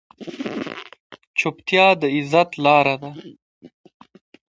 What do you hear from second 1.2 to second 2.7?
چپتیا، د عزت